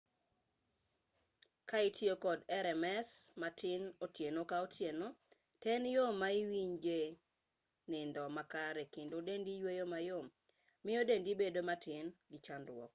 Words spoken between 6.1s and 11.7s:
ma iwinje nindo makare kendo dendi yueyo mayom miyo dendi bedo